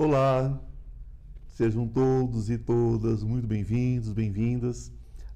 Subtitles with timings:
[0.00, 0.62] Olá,
[1.48, 4.92] sejam todos e todas muito bem-vindos, bem-vindas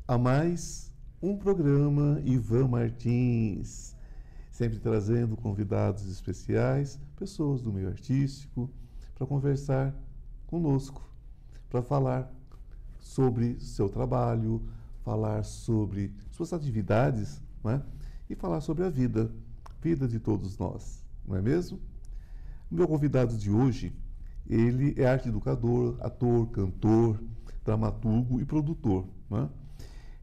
[0.06, 0.88] a mais
[1.21, 3.97] um programa Ivan Martins,
[4.53, 8.71] sempre trazendo convidados especiais, pessoas do meio artístico,
[9.17, 9.93] para conversar
[10.47, 11.03] conosco,
[11.69, 12.33] para falar
[13.01, 14.63] sobre seu trabalho,
[15.03, 17.83] falar sobre suas atividades não é?
[18.30, 19.29] e falar sobre a vida,
[19.80, 21.80] vida de todos nós, não é mesmo?
[22.71, 23.93] O meu convidado de hoje,
[24.55, 27.23] ele é arte educador, ator, cantor,
[27.65, 29.06] dramaturgo e produtor.
[29.30, 29.48] Não é?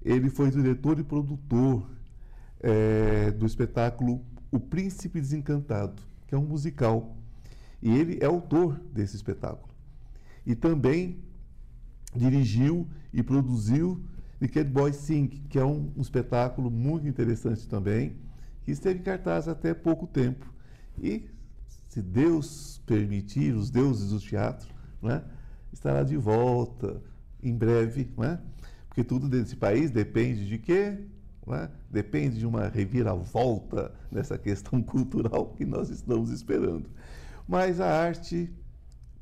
[0.03, 1.89] Ele foi diretor e produtor
[2.59, 7.17] é, do espetáculo O Príncipe Desencantado, que é um musical.
[7.81, 9.73] E ele é autor desse espetáculo.
[10.45, 11.23] E também
[12.15, 14.03] dirigiu e produziu
[14.39, 18.15] The Cat Boy Sing, que é um, um, espetáculo muito interessante também,
[18.63, 20.53] que esteve em cartaz até pouco tempo.
[20.97, 21.29] E,
[21.89, 24.69] se Deus permitir, os deuses do teatro,
[25.01, 25.23] né,
[25.73, 27.01] estará de volta
[27.41, 28.39] em breve, né?
[28.87, 30.99] porque tudo desse país depende de quê?
[31.51, 31.69] É?
[31.89, 36.87] Depende de uma reviravolta nessa questão cultural que nós estamos esperando.
[37.47, 38.53] Mas a arte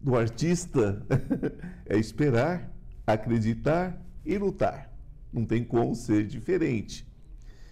[0.01, 1.05] do artista
[1.85, 2.69] é esperar,
[3.05, 4.91] acreditar e lutar.
[5.31, 7.07] Não tem como ser diferente.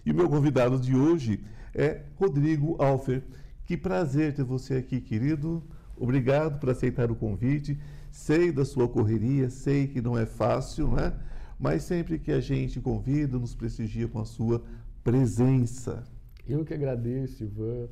[0.06, 3.22] E o meu convidado de hoje é Rodrigo Alfer.
[3.66, 5.60] Que prazer ter você aqui, querido.
[5.96, 7.76] Obrigado por aceitar o convite.
[8.12, 11.12] Sei da sua correria, sei que não é fácil, né?
[11.58, 14.62] Mas sempre que a gente convida, nos prestigia com a sua
[15.02, 16.04] presença.
[16.48, 17.88] Eu que agradeço, Ivan.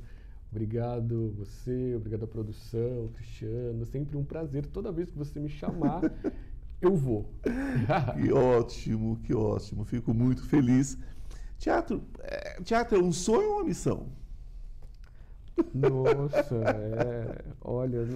[0.49, 3.85] Obrigado você, obrigado à produção, Cristiano.
[3.85, 4.67] Sempre um prazer.
[4.67, 6.03] Toda vez que você me chamar,
[6.81, 7.29] eu vou.
[8.23, 9.85] que ótimo, que ótimo.
[9.85, 10.97] Fico muito feliz.
[11.59, 14.07] Teatro, é, teatro é um sonho ou uma missão?
[15.73, 18.07] Nossa, é, olha,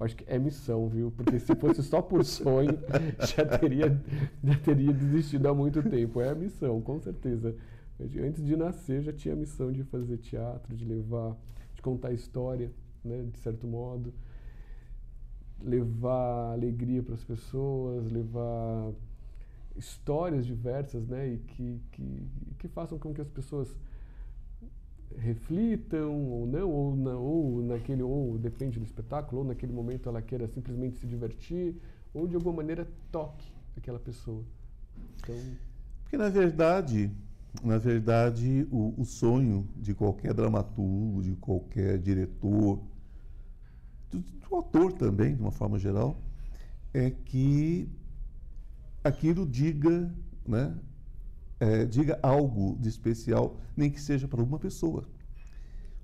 [0.00, 1.10] acho que é missão, viu?
[1.10, 2.78] Porque se fosse só por sonho,
[3.34, 4.00] já teria,
[4.44, 6.20] já teria desistido há muito tempo.
[6.20, 7.54] É a missão, com certeza.
[7.98, 11.34] Antes de nascer, já tinha a missão de fazer teatro, de levar,
[11.74, 12.70] de contar história,
[13.02, 14.12] né, de certo modo
[15.62, 18.92] levar alegria para as pessoas, levar
[19.76, 22.26] histórias diversas, né, e que, que,
[22.58, 23.74] que façam com que as pessoas
[25.18, 30.22] reflitam ou não, ou, na, ou naquele, ou depende do espetáculo, ou naquele momento ela
[30.22, 31.74] queira simplesmente se divertir,
[32.12, 34.42] ou de alguma maneira toque aquela pessoa.
[35.18, 35.36] Então...
[36.02, 37.10] Porque na verdade,
[37.62, 42.80] na verdade, o, o sonho de qualquer dramaturgo, de qualquer diretor,
[44.10, 46.20] do, do autor também, de uma forma geral,
[46.94, 47.88] é que
[49.02, 50.12] aquilo diga,
[50.46, 50.74] né,
[51.58, 55.04] é, diga algo de especial, nem que seja para uma pessoa.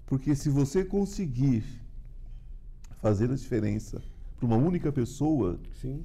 [0.07, 1.65] Porque se você conseguir
[3.01, 4.03] fazer a diferença
[4.37, 6.05] para uma única pessoa, sim,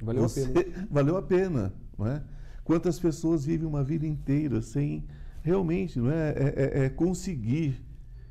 [0.00, 0.88] valeu você, a pena.
[0.90, 2.22] Valeu a pena, não é?
[2.64, 5.04] Quantas pessoas vivem uma vida inteira sem
[5.42, 7.82] realmente, não é, é, é, é conseguir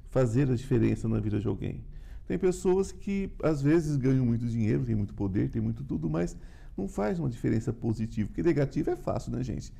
[0.09, 1.83] fazer a diferença na vida de alguém?
[2.27, 6.37] Tem pessoas que às vezes ganham muito dinheiro, têm muito poder, têm muito tudo, mas
[6.77, 8.29] não faz uma diferença positiva.
[8.29, 9.73] Porque negativo é fácil, né, gente?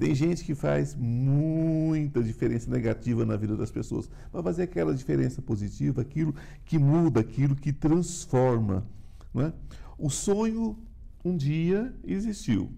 [0.00, 5.40] Tem gente que faz muita diferença negativa na vida das pessoas, mas fazer aquela diferença
[5.42, 8.86] positiva, aquilo que muda, aquilo que transforma.
[9.32, 9.52] Não é?
[9.98, 10.76] O sonho
[11.24, 12.70] um dia existiu,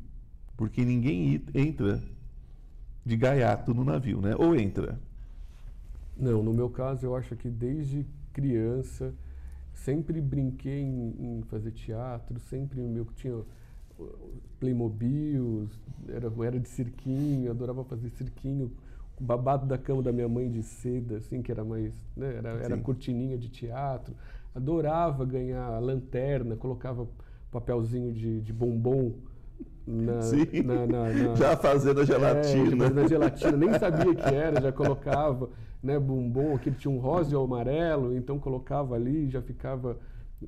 [0.56, 2.02] porque ninguém entra
[3.04, 4.34] de gaiato no navio, né?
[4.36, 5.00] Ou entra.
[6.16, 9.14] Não, no meu caso eu acho que desde criança
[9.72, 13.42] sempre brinquei em, em fazer teatro, sempre meu tinha
[14.60, 15.68] Playmobil,
[16.08, 18.70] era, era de cirquinho, adorava fazer cirquinho,
[19.20, 22.50] o babado da cama da minha mãe de seda, assim, que era mais, né, era,
[22.50, 24.14] era cortininha de teatro.
[24.54, 27.06] Adorava ganhar lanterna, colocava
[27.50, 29.14] papelzinho de, de bombom
[29.86, 30.20] na,
[30.64, 32.86] na, na, na, já fazendo a gelatina.
[32.86, 35.50] É, na gelatina, nem sabia que era, já colocava
[35.82, 39.98] né, bumbum, aquele tinha um rosa e um amarelo, então colocava ali, já ficava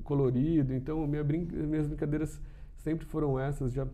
[0.03, 0.73] colorido.
[0.73, 2.41] Então minha brin minhas brincadeiras
[2.87, 3.85] sempre foram essas, já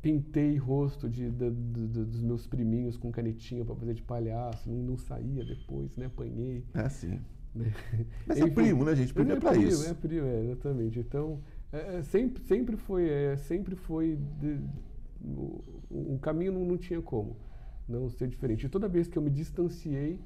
[0.00, 4.76] pintei rosto de, de, de, dos meus priminhos com canetinha para fazer de palhaço, não,
[4.76, 6.64] não, saía depois, né, apanhei.
[6.72, 7.20] Ah, sim.
[7.52, 7.72] Né?
[8.24, 9.12] Mas é primo, né, gente?
[9.12, 9.88] Primo é, é para isso.
[9.88, 11.00] É primo, é, exatamente.
[11.00, 11.40] Então,
[11.72, 14.16] é, é, sempre, sempre foi, é, sempre foi
[15.20, 15.60] o,
[15.90, 17.36] o, caminho não, não, tinha como
[17.88, 18.66] não ser diferente.
[18.66, 20.20] E toda vez que eu me distanciei,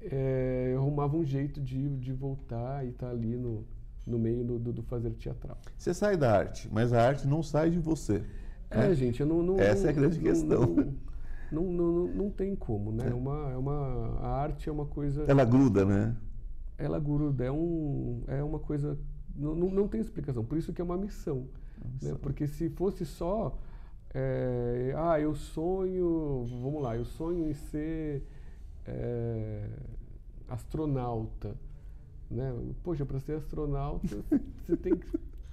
[0.00, 3.66] é, eu arrumava um jeito de, de voltar e estar tá ali no,
[4.08, 5.58] no meio do, do, do, fazer teatral.
[5.76, 8.22] Você sai da arte, mas a arte não sai de você.
[8.70, 8.94] É, né?
[8.94, 10.66] gente, eu não, não Essa não, é a grande questão.
[11.50, 13.08] Não, não, não, não, tem como, né?
[13.08, 13.14] É.
[13.14, 15.24] Uma, é uma, a arte é uma coisa.
[15.26, 16.16] Ela gruda, né?
[16.78, 18.96] ela Guruda é, um, é uma coisa.
[19.34, 20.44] Não, não, não tem explicação.
[20.44, 21.48] Por isso que é uma missão.
[21.82, 22.12] Uma missão.
[22.12, 22.18] Né?
[22.22, 23.58] Porque se fosse só.
[24.14, 26.44] é, ah, eu sonho.
[26.62, 28.24] Vamos lá, eu sonho em ser
[28.86, 29.68] é,
[30.48, 31.54] astronauta.
[32.30, 32.54] Né?
[32.82, 34.22] Poxa, para ser astronauta,
[34.66, 35.06] você tem que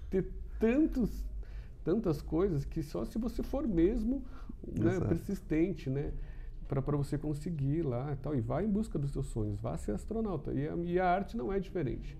[0.09, 0.27] ter
[0.59, 1.23] tantos,
[1.83, 4.23] tantas coisas que só se você for mesmo
[4.67, 6.11] né, persistente, né?
[6.67, 8.35] Para você conseguir lá e tal.
[8.35, 10.51] E vá em busca dos seus sonhos, vá ser astronauta.
[10.51, 12.17] E a, e a arte não é diferente.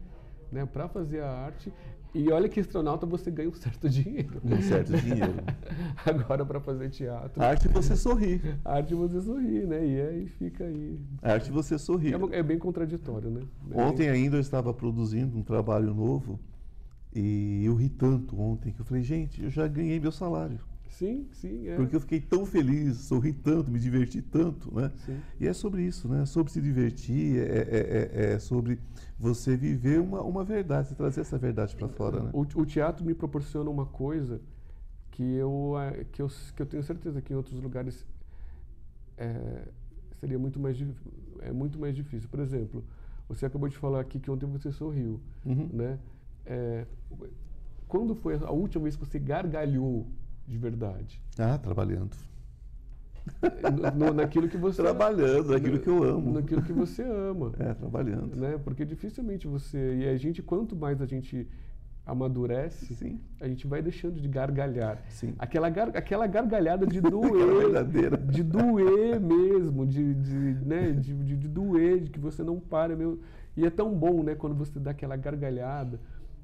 [0.52, 0.66] Né?
[0.66, 1.74] Para fazer a arte.
[2.16, 4.40] E olha que astronauta você ganha um certo dinheiro.
[4.42, 5.34] Um certo dinheiro.
[6.06, 7.44] Agora, para fazer teatro.
[7.44, 8.42] A arte você sorri.
[8.64, 9.86] A arte você sorri, né?
[9.86, 10.98] E aí fica aí.
[11.22, 12.14] A arte você sorri.
[12.14, 13.42] É, é bem contraditório, né?
[13.70, 16.40] É Ontem ainda eu estava produzindo um trabalho novo
[17.14, 20.60] e eu ri tanto ontem que eu falei, gente, eu já ganhei meu salário.
[20.98, 21.76] Sim, sim, é.
[21.76, 24.92] Porque eu fiquei tão feliz, sorri tanto, me diverti tanto, né?
[24.96, 25.22] Sim.
[25.40, 26.26] E é sobre isso, né?
[26.26, 28.80] Sobre se divertir, é, é- é- é sobre
[29.20, 32.30] você viver uma, uma verdade, você trazer essa verdade para fora, né?
[32.34, 34.40] O, o teatro me proporciona uma coisa
[35.12, 35.74] que eu,
[36.14, 38.06] que eu, que eu tenho certeza que em outros lugares
[40.20, 40.78] seria muito mais,
[41.42, 42.30] é muito mais difícil.
[42.30, 42.86] Por exemplo,
[43.28, 45.70] você acabou de falar aqui que ontem você sorriu, Uhum.
[45.74, 46.00] né?
[47.88, 50.08] Quando foi a última vez que você gargalhou
[50.48, 51.22] de verdade?
[51.38, 52.16] Ah, trabalhando.
[53.96, 54.82] No- naquilo que você...
[54.84, 56.34] Trabalhando, naquilo que eu amo.
[56.34, 57.52] Naquilo que você ama.
[57.58, 58.36] É, trabalhando.
[58.36, 58.60] né?
[58.64, 61.48] Porque dificilmente você e a gente quanto mais a gente
[62.06, 63.20] amadurece, Sim.
[63.42, 65.02] a gente vai deixando de gargalhar.
[65.10, 65.34] Sim.
[65.40, 67.84] Aquela, gar, aquela gargalhada de doer,
[68.30, 72.96] de doer mesmo, de, de, né, de, de, de doer, de que você não para,
[72.96, 73.20] meu.
[73.58, 76.00] E é tão bom, né, quando você dá aquela gargalhada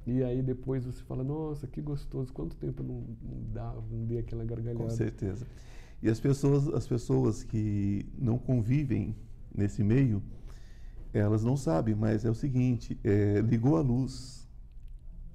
[0.06, 4.04] e aí depois você fala, nossa, que gostoso, quanto tempo eu não, não dava, não
[4.04, 4.84] dei aquela gargalhada.
[4.84, 5.46] Com certeza.
[6.02, 9.14] E as pessoas, as pessoas que não convivem
[9.54, 10.20] nesse meio,
[11.12, 14.48] elas não sabem, mas é o seguinte: é, ligou a luz,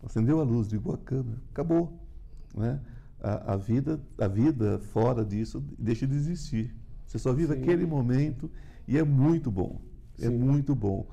[0.04, 2.06] acendeu a luz, ligou a câmera, acabou,
[2.54, 2.81] né?
[3.22, 6.75] A, a vida, a vida fora disso deixa de existir.
[7.06, 7.62] Você só vive Sim.
[7.62, 8.52] aquele momento
[8.86, 9.80] e é muito bom,
[10.19, 10.38] é Sim.
[10.38, 11.08] muito bom.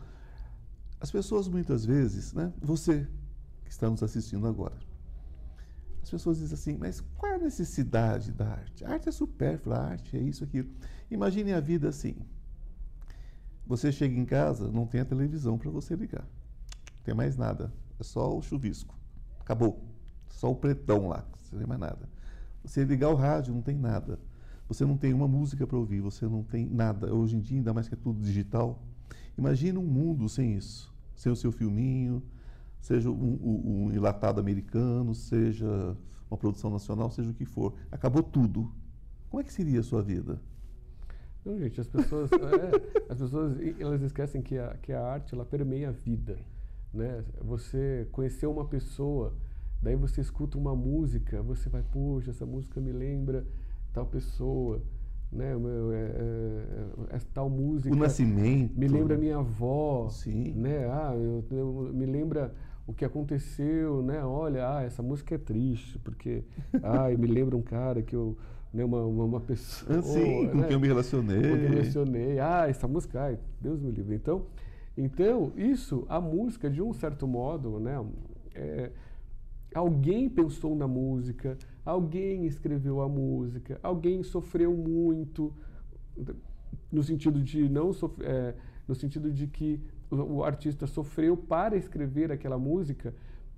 [1.00, 2.52] As pessoas muitas vezes, né?
[2.60, 3.06] Você
[3.64, 4.76] que está nos assistindo agora,
[6.02, 8.84] as pessoas dizem assim, mas qual é a necessidade da arte?
[8.84, 10.68] A arte é supérflua, a arte é isso, aquilo.
[11.10, 12.14] Imagine a vida assim.
[13.66, 16.22] Você chega em casa, não tem a televisão para você ligar.
[16.22, 17.72] Não tem mais nada.
[17.98, 18.94] É só o chuvisco.
[19.40, 19.82] Acabou.
[20.28, 22.06] Só o pretão lá, não tem mais nada.
[22.62, 24.18] Você ligar o rádio, não tem nada.
[24.68, 27.14] Você não tem uma música para ouvir, você não tem nada.
[27.14, 28.82] Hoje em dia, ainda mais que é tudo digital.
[29.38, 30.92] Imagine um mundo sem isso.
[31.14, 32.22] Sem o seu filminho,
[32.84, 35.96] seja um, um- um enlatado americano, seja
[36.30, 37.72] uma produção nacional, seja o que for.
[37.90, 38.70] Acabou tudo.
[39.30, 40.38] Como é que seria a sua vida?
[41.42, 45.46] Não, gente, as pessoas, é, as pessoas elas esquecem que a, que a arte ela
[45.46, 46.36] permeia a vida,
[46.92, 47.24] né?
[47.40, 49.32] Você conheceu uma pessoa,
[49.82, 53.46] daí você escuta uma música, você vai, poxa, essa música me lembra
[53.94, 54.82] tal pessoa,
[55.32, 55.56] né?
[55.56, 58.78] Meu, é, é, é, tal música O nascimento.
[58.78, 60.52] me lembra minha avó, Sim.
[60.52, 60.86] né?
[60.86, 62.54] Ah, eu, eu- me lembra
[62.86, 64.22] o que aconteceu, né?
[64.24, 66.44] Olha, ah, essa música é triste porque,
[66.82, 68.36] ah, me lembra um cara que eu,
[68.72, 68.84] né?
[68.84, 70.66] Uma, uma, uma pessoa, Ah, sim, com né?
[70.66, 71.36] quem eu me relacionei.
[71.42, 72.38] com quem eu mencionei.
[72.40, 74.14] Ah, essa música, ai, Deus me livre.
[74.14, 74.46] Então,
[74.96, 78.04] então isso, a música de um certo modo, né?
[78.54, 78.90] é,
[79.74, 85.52] alguém pensou na música, alguém escreveu a música, alguém sofreu muito
[86.92, 88.54] no sentido de não sof- é,
[88.86, 89.80] no sentido de que
[90.10, 93.14] o, artista sofreu para escrever aquela música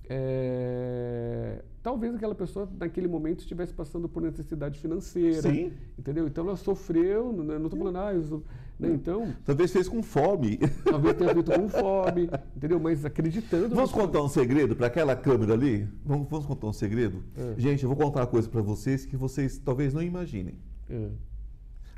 [0.09, 5.73] é, talvez aquela pessoa naquele momento estivesse passando por necessidade financeira Sim.
[5.99, 8.45] entendeu então ela sofreu não estou falando ah, sou-
[8.79, 10.59] né, então Talvez fez com fome.
[10.85, 15.55] talvez tenha feito com fome entendeu mas acreditando Vamos contar um segredo para aquela câmera
[15.55, 15.89] ali?
[16.05, 17.25] Vamos, vamos contar um segredo?
[17.37, 17.55] É.
[17.59, 20.59] Gente, eu vou contar uma coisa para vocês que vocês talvez não imaginem.
[20.91, 21.09] É.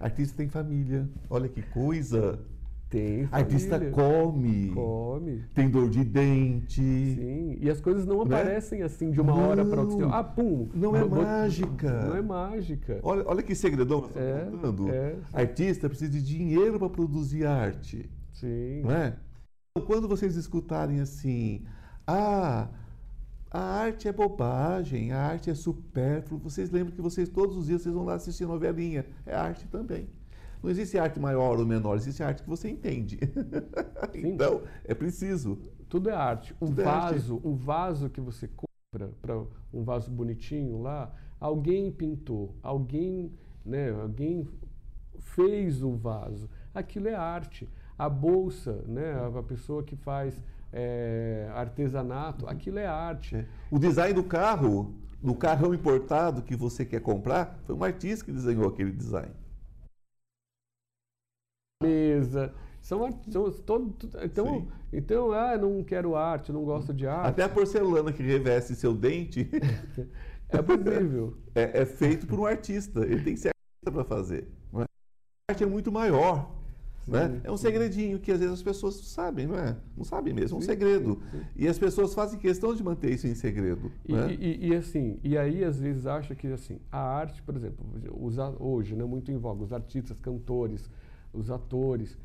[0.00, 1.08] Artista tem família.
[1.28, 2.38] Olha que coisa.
[2.88, 4.70] Tem Artista família, come.
[4.74, 6.80] come Tem dor de dente.
[6.82, 8.34] Sim, e as coisas não Né?
[8.34, 9.98] aparecem assim de uma hora para outra.
[9.98, 10.12] Não.
[10.14, 10.68] Ah, pum!
[10.74, 12.02] Não é bot- mágica.
[12.06, 13.00] Não é mágica.
[13.02, 14.90] Olha, olha que segredão nós estamos É, contando.
[14.90, 15.16] é.
[15.32, 18.08] Artista precisa de dinheiro para produzir arte.
[18.32, 18.82] Sim.
[18.82, 19.16] Não é?
[19.76, 21.62] Então, quando vocês escutarem assim,
[22.06, 22.68] ah,
[23.50, 27.82] a arte é bobagem, a arte é supérfluo, vocês lembram que vocês todos os dias
[27.82, 29.04] vocês vão lá assistir novelinha.
[29.26, 30.08] É arte também.
[30.62, 33.18] Não existe arte maior ou menor, existe arte que você entende.
[34.14, 35.58] Então, é preciso.
[35.88, 36.54] Tudo é arte.
[36.60, 37.12] Um Tudo é arte.
[37.14, 39.38] vaso, um vaso que você compra para
[39.72, 43.32] um vaso bonitinho lá, alguém pintou, alguém,
[43.64, 44.48] né, alguém
[45.20, 46.48] fez o vaso.
[46.74, 47.68] Aquilo é arte.
[47.98, 49.12] A bolsa, né?
[49.12, 50.40] A, a pessoa que faz
[50.72, 52.50] é, artesanato, Uhum.
[52.50, 53.36] aquilo é arte.
[53.36, 53.46] É.
[53.70, 58.32] O design do carro, do carrão importado que você quer comprar, foi um artista que
[58.32, 59.30] desenhou aquele design.
[61.82, 62.52] Mesa.
[62.82, 64.68] São, são todo, então, Sim.
[64.92, 67.28] então, ah, não quero arte, não gosto de arte.
[67.28, 69.48] Até a porcelana que reveste seu dente
[70.48, 71.36] É possível.
[71.54, 73.00] é, é feito por um artista.
[73.04, 74.48] Ele tem que ser artista para fazer.
[74.74, 74.82] é?
[74.82, 74.86] A
[75.52, 76.56] arte é muito maior.
[77.06, 77.28] Né?
[77.28, 79.76] Sim, É um segredinho que às vezes as pessoas sabem, não é?
[79.96, 81.18] Não sabem mesmo, é um Sim, segredo.
[81.30, 81.40] sim.
[81.56, 83.90] E as pessoas fazem questão de manter isso em segredo.
[84.06, 84.36] E, né?
[84.38, 87.86] e- e, assim, e aí às vezes acha que assim, a arte, por exemplo,
[88.20, 90.88] os a- hoje, né, muito em voga, os artistas, cantores,
[91.32, 92.16] os atores,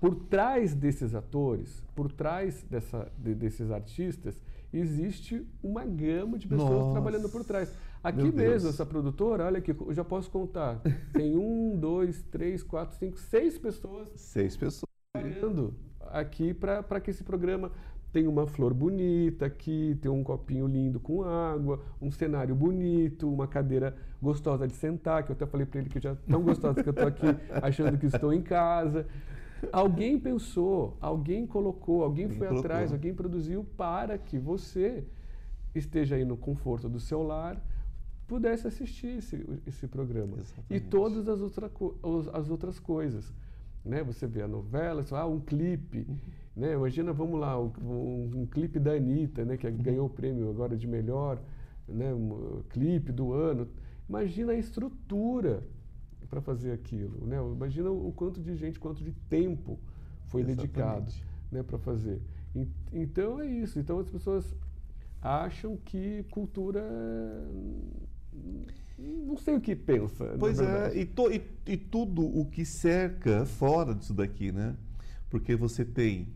[0.00, 4.40] por trás desses atores, por trás dessa, de- desses artistas,
[4.72, 7.72] existe uma gama de pessoas Nossa, trabalhando por trás.
[8.02, 10.80] Aqui mesmo, essa produtora, olha aqui, eu já posso contar.
[11.12, 14.90] Tem um, dois, três, quatro, cinco, seis pessoas Seis pessoas.
[15.12, 15.74] trabalhando
[16.10, 17.70] aqui para que esse programa
[18.12, 23.46] tenha uma flor bonita aqui, tem um copinho lindo com água, um cenário bonito, uma
[23.46, 26.88] cadeira gostosa de sentar, que eu até falei para ele que já tão gostosa que
[26.88, 27.26] eu estou aqui
[27.62, 29.06] achando que estou em casa.
[29.72, 32.70] Alguém pensou, alguém colocou, alguém Alguém foi colocou.
[32.70, 35.04] atrás, alguém produziu para que você
[35.74, 37.64] esteja aí no conforto do seu lar,
[38.26, 40.36] pudesse assistir esse, esse programa.
[40.36, 40.86] E Exatamente.
[40.88, 41.70] todas as, outra,
[42.34, 43.32] as outras coisas.
[43.84, 44.02] Né?
[44.04, 46.06] Você vê a novela, você fala, ah, um clipe.
[46.54, 46.74] Né?
[46.74, 49.56] Imagina, vamos lá, um, um- clipe da Anitta, né?
[49.56, 51.40] que ganhou o prêmio agora de melhor
[51.88, 52.12] né?
[52.12, 53.68] um, clipe do ano.
[54.08, 55.62] Imagina a estrutura
[56.28, 57.26] para fazer aquilo.
[57.26, 57.36] Né?
[57.36, 59.78] Imagina o quanto de gente, quanto de tempo
[60.26, 61.24] foi dedicado Exatamente.
[61.50, 62.20] né, para fazer.
[62.54, 63.78] En- Então é isso.
[63.78, 64.54] Então as pessoas
[65.20, 67.44] acham que cultura é-
[69.26, 70.34] não sei o que pensa.
[70.38, 74.76] Pois é, e, to- e- e tudo o que cerca fora disso daqui, né?
[75.30, 76.28] Porque você tem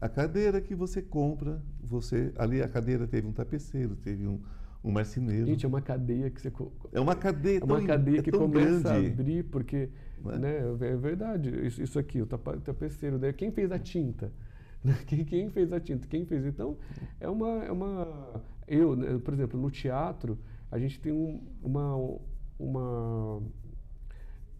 [0.00, 4.40] a cadeira que você compra, você ali a cadeira teve um tapeceiro, teve um,
[4.82, 5.46] um marceneiro.
[5.46, 6.52] Gente, é uma cadeia que você
[6.92, 8.88] é uma cadeia é tão, uma cadeia é que começa grande.
[8.88, 9.88] a abrir porque
[10.24, 10.38] Não é?
[10.38, 14.32] né, é verdade isso, isso aqui o tapeceiro daí quem fez a tinta
[14.82, 14.96] Né?
[15.06, 16.78] quem, quem fez a tinta quem fez então
[17.20, 20.38] é uma é uma eu né, por exemplo no teatro
[20.70, 22.18] a gente tem um, uma
[22.58, 23.40] uma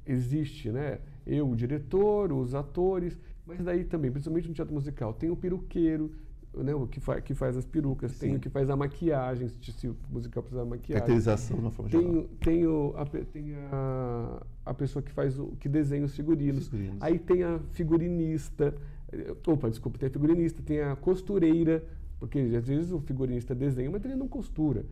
[0.06, 0.98] existe, né?
[1.26, 6.10] Eu, o diretor, os atores, mas daí também, principalmente no teatro musical, tem o peruqueiro,
[6.54, 6.74] né?
[6.74, 8.36] O que, fa que faz as perucas, tem Sim.
[8.36, 10.94] o que faz a maquiagem, se se o musical precisar de maquiagem.
[11.06, 12.04] Caracterização de uma forma geral.
[12.06, 16.14] Tem, o- tem, o, a, tem a, a pessoa que faz o que desenha os
[16.16, 16.68] figurinos.
[16.68, 16.96] Figurinos.
[17.00, 18.74] Aí tem a figurinista.
[19.12, 21.84] eh, Opa, desculpa, tem a figurinista, tem a costureira,
[22.18, 24.84] porque às vezes o figurinista desenha, mas ele não costura.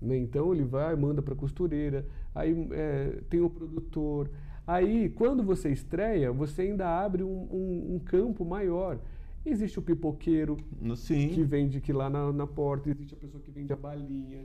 [0.00, 0.16] Né?
[0.18, 4.30] Então ele vai, manda para a costureira, aí eh, tem o produtor.
[4.66, 8.98] Aí, quando você estreia, você ainda abre um, um- um campo maior.
[9.44, 10.56] Existe o pipoqueiro,
[10.96, 11.28] Sim.
[11.28, 14.44] que vende que lá na, na porta, existe a pessoa que vende a balinha,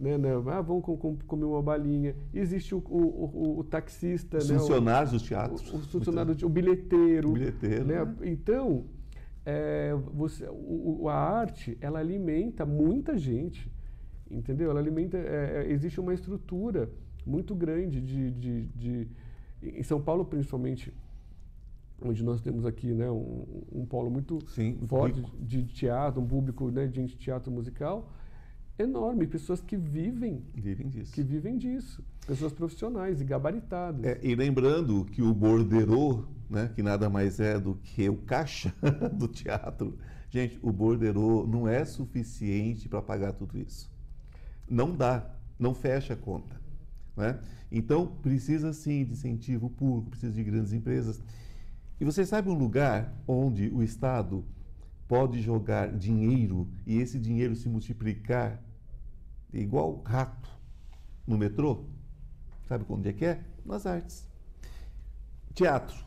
[0.00, 2.16] né, né, ah, vamos com- com- comer uma balinha.
[2.32, 5.72] Existe o, o, o- o taxista, Os né, funcionários dos teatros.
[5.74, 7.28] o funcionário, o bilheteiro.
[7.28, 8.04] O bilheteiro, né?
[8.04, 8.14] né?
[8.22, 8.84] Então,
[9.44, 10.46] é, você,
[11.08, 13.70] a arte, ela alimenta muita gente,
[14.32, 14.70] entendeu?
[14.70, 16.88] Ela alimenta, é, é, existe uma estrutura
[17.26, 19.08] muito grande de, de, de-
[19.62, 20.92] em São Paulo principalmente,
[22.04, 25.36] onde nós temos aqui, né, um, um polo muito Sim, forte rico.
[25.40, 28.10] de teatro, um público né, de teatro musical
[28.78, 31.12] enorme, pessoas que vivem, Vivem disso.
[31.12, 34.02] que vivem disso, pessoas profissionais e gabaritadas.
[34.04, 38.74] É, e lembrando que o borderô, né, que nada mais é do que o caixa
[39.14, 39.96] do teatro,
[40.30, 43.91] gente, o borderô não é suficiente para pagar tudo isso.
[44.72, 46.58] Não dá, não fecha a conta.
[47.14, 47.38] Né?
[47.70, 51.20] Então, precisa sim de incentivo público, precisa de grandes empresas.
[52.00, 54.42] E você sabe um lugar onde o Estado
[55.06, 58.62] pode jogar dinheiro e esse dinheiro se multiplicar
[59.52, 60.48] igual rato
[61.26, 61.84] no metrô?
[62.66, 63.44] Sabe onde é que é?
[63.66, 64.26] Nas artes.
[65.52, 66.02] Teatro.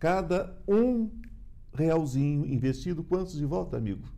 [0.00, 1.08] Cada um
[1.72, 4.08] realzinho investido, quantos de volta, amigo?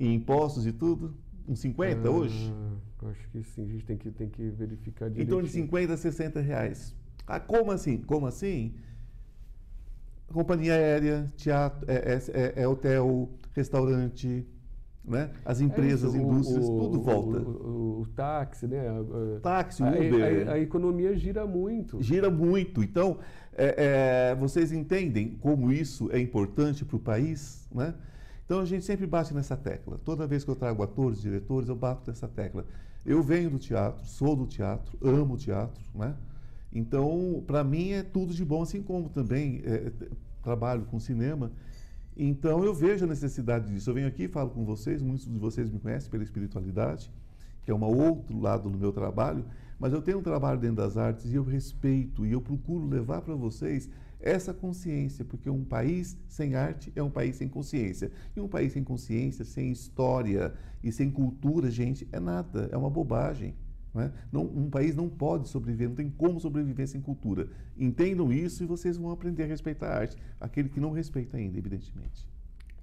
[0.00, 1.22] Em impostos e tudo?
[1.46, 2.52] Uns 50 hoje?
[2.54, 2.72] Ah,
[3.02, 5.36] eu acho que sim, a gente tem que, tem que verificar Em direitinho.
[5.36, 6.94] torno de 50 a 60 reais.
[7.26, 7.98] Ah, como assim?
[7.98, 8.74] Como assim?
[10.32, 14.44] Companhia aérea, teatro, é, é- é- é hotel, restaurante,
[15.04, 15.30] né?
[15.44, 17.38] as empresas, É isso, indústrias, o- tudo o- volta.
[17.38, 18.88] O, o- táxi, né?
[18.88, 20.48] a- a- Táxi, a, Uber.
[20.48, 22.02] a- a economia gira muito.
[22.02, 22.82] gira muito.
[22.82, 23.18] Então,
[23.52, 27.94] é, é, vocês entendem como isso é importante para o país, né?
[28.44, 29.98] Então a gente sempre bate nessa tecla.
[30.04, 32.66] Toda vez que eu trago atores, diretores, eu bato nessa tecla.
[33.04, 36.14] Eu venho do teatro, sou do teatro, amo o teatro, né?
[36.72, 39.92] Então, para mim é tudo de bom, assim como também é,
[40.42, 41.52] trabalho com cinema,
[42.16, 43.90] então eu vejo a necessidade disso.
[43.90, 47.10] Eu venho aqui, falo com vocês, muitos de vocês me conhecem pela espiritualidade,
[47.64, 49.44] que é um outro lado do meu trabalho,
[49.78, 53.22] mas eu tenho um trabalho dentro das artes e eu respeito e eu procuro levar
[53.22, 53.88] para vocês
[54.24, 58.10] essa consciência, porque um país sem arte é um país sem consciência.
[58.34, 62.88] E um país sem consciência, sem história e sem cultura, gente, é nada, é uma
[62.88, 63.54] bobagem.
[63.92, 64.12] Não, é?
[64.32, 67.48] não um país não pode sobreviver, não tem como sobreviver sem cultura.
[67.78, 70.16] Entendam isso e vocês vão aprender a respeitar a arte.
[70.40, 72.26] Aquele que não respeita ainda, evidentemente.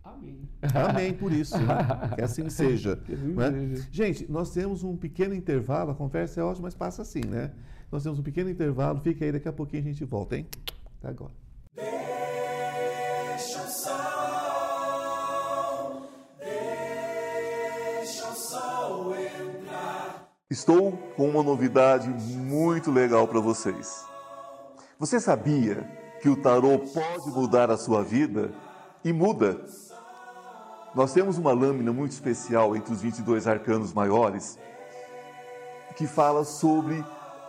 [0.04, 0.42] Amém.
[0.62, 1.58] Amém por isso.
[1.58, 1.66] Né?
[2.16, 2.96] Que assim seja.
[3.08, 3.76] Né?
[3.92, 7.52] Gente, nós temos um pequeno intervalo, a conversa é ótima, mas passa assim, né?
[7.92, 10.48] Nós temos um pequeno intervalo, fica aí, daqui a pouquinho a gente volta, hein?
[11.03, 11.34] Agora.
[11.75, 13.91] Deixa o sol,
[16.38, 20.29] deixa o sol entrar.
[20.50, 24.05] Estou com uma novidade muito legal para vocês.
[25.00, 25.89] Você sabia
[26.22, 28.53] que o tarô pode mudar a sua vida?
[29.03, 29.65] E muda.
[30.93, 34.60] Nós temos uma lâmina muito especial entre os 22 arcanos maiores
[35.96, 37.03] que fala sobre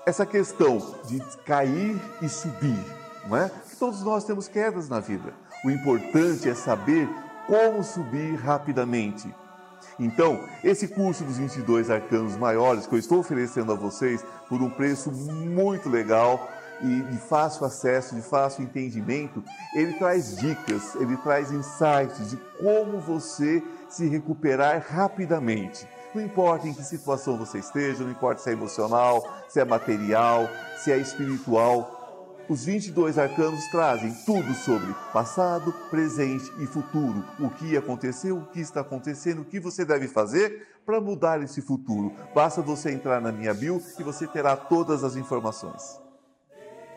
[0.07, 3.49] essa questão de cair e subir não é?
[3.49, 5.33] Que todos nós temos quedas na vida.
[5.65, 7.09] O importante é saber
[7.47, 9.33] como subir rapidamente.
[9.99, 14.71] Então, esse curso dos 22 arcanos maiores que eu estou oferecendo a vocês por um
[14.71, 16.49] preço muito legal
[16.81, 19.43] e de fácil acesso, de fácil entendimento,
[19.75, 25.87] ele traz dicas, ele traz insights de como você se recuperar rapidamente.
[26.15, 30.49] Não importa em que situação você esteja, não importa se é emocional, se é material,
[30.77, 32.02] se é espiritual,
[32.49, 37.25] os 22 arcanos trazem tudo sobre passado, presente e futuro.
[37.39, 41.63] O que aconteceu, o que está acontecendo, o que você deve fazer para mudar esse
[41.63, 42.13] futuro.
[42.35, 46.01] Basta você entrar na minha bio e você terá todas as informações.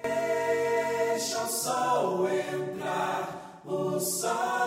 [0.04, 4.65] Deixa o sol entrar, o sol.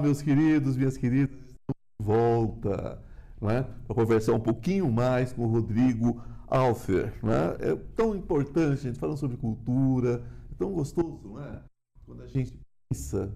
[0.00, 3.02] Meus queridos, minhas queridas, estamos de volta
[3.40, 7.12] né, para conversar um pouquinho mais com o Rodrigo Alfer.
[7.22, 7.56] Né?
[7.60, 11.60] É tão importante, gente falando sobre cultura, é tão gostoso né?
[12.06, 12.58] quando a gente
[12.88, 13.32] pensa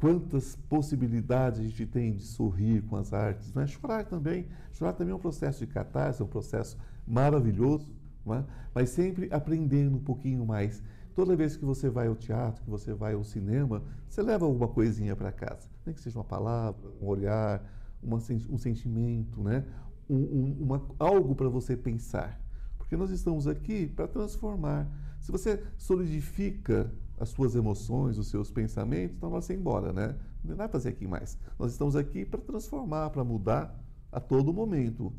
[0.00, 3.52] quantas possibilidades a gente tem de sorrir com as artes.
[3.52, 3.66] Né?
[3.66, 7.90] Chorar também, chorar também é um processo de catarse, é um processo maravilhoso,
[8.24, 8.44] né?
[8.74, 10.82] mas sempre aprendendo um pouquinho mais
[11.18, 14.68] Toda vez que você vai ao teatro, que você vai ao cinema, você leva alguma
[14.68, 15.68] coisinha para casa.
[15.84, 17.60] Nem que seja uma palavra, um olhar,
[18.00, 19.64] uma, um sentimento, né?
[20.08, 22.40] Um, um, uma, algo para você pensar.
[22.78, 24.86] Porque nós estamos aqui para transformar.
[25.18, 30.14] Se você solidifica as suas emoções, os seus pensamentos, então nós embora, né?
[30.44, 31.36] Não vai fazer aqui mais.
[31.58, 33.76] Nós estamos aqui para transformar, para mudar
[34.12, 35.12] a todo momento.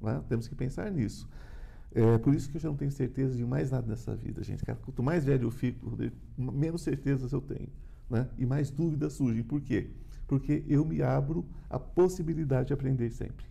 [0.00, 0.18] Né?
[0.30, 1.28] Temos que pensar nisso.
[1.94, 4.64] É por isso que eu já não tenho certeza de mais nada nessa vida, gente.
[4.64, 5.90] Quanto mais velho eu fico,
[6.38, 7.68] menos certezas eu tenho.
[8.08, 8.28] Né?
[8.38, 9.42] E mais dúvidas surgem.
[9.42, 9.90] Por quê?
[10.26, 13.44] Porque eu me abro a possibilidade de aprender sempre.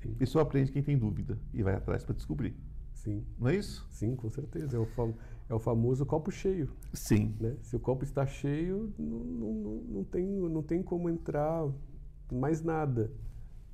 [0.00, 0.16] Sim.
[0.18, 2.54] E só aprende quem tem dúvida e vai atrás para descobrir.
[2.94, 3.24] Sim.
[3.38, 3.86] Não é isso?
[3.90, 4.76] Sim, com certeza.
[4.76, 5.14] É o, fam
[5.48, 6.70] é o famoso copo cheio.
[6.94, 7.34] Sim.
[7.38, 7.56] Né?
[7.62, 11.68] Se o copo está cheio, não, não, não, tem, não tem como entrar
[12.32, 13.10] mais nada.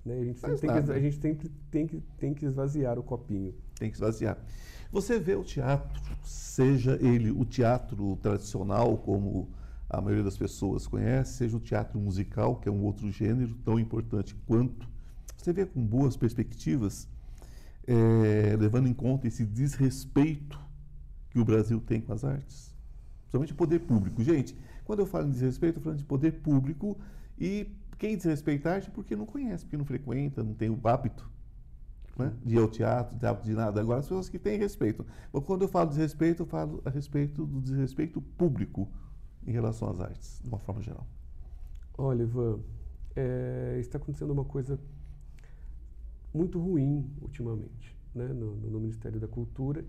[0.05, 0.19] Né?
[0.19, 3.55] A, gente sempre tem que, a gente sempre tem que, tem que esvaziar o copinho
[3.79, 4.39] tem que esvaziar.
[4.93, 9.49] Você vê o teatro, seja ele o teatro tradicional, como
[9.89, 13.81] a maioria das pessoas conhece, seja o teatro musical, que é um outro gênero tão
[13.81, 14.87] importante quanto.
[15.37, 17.09] Você vê com boas perspectivas,
[17.87, 20.59] é, levando em conta esse desrespeito
[21.31, 22.75] que o Brasil tem com as artes,
[23.21, 24.23] principalmente o poder público.
[24.23, 24.55] Gente,
[24.85, 26.99] quando eu falo em desrespeito, eu falando de poder público
[27.39, 27.67] e
[27.99, 31.31] quem desrespeita a arte é porque não conhece, porque não frequenta, não tem o hábito
[32.19, 32.33] né?
[32.45, 33.81] de ir ao teatro, de nada.
[33.81, 35.05] Agora, as pessoas que têm respeito.
[35.33, 38.89] Mas quando eu falo de respeito, eu falo a respeito do desrespeito público
[39.47, 41.07] em relação às artes, de uma forma geral.
[41.97, 42.61] Olha, Ivan,
[43.17, 44.79] é, está acontecendo uma coisa
[46.33, 48.27] muito ruim ultimamente né?
[48.29, 49.85] no, no Ministério da Cultura,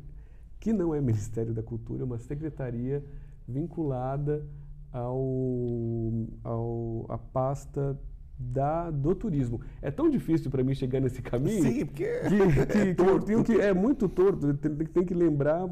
[0.59, 3.03] que não é Ministério da Cultura, é uma secretaria
[3.47, 4.45] vinculada
[4.91, 7.99] ao, ao, à pasta
[8.37, 9.61] da, do turismo.
[9.81, 13.73] É tão difícil para mim chegar nesse caminho Sim, porque que, que, é, que é
[13.73, 14.53] muito torto.
[14.55, 15.69] Tem, tem, que lembrar